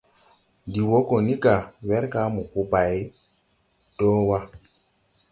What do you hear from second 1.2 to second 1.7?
ni ga,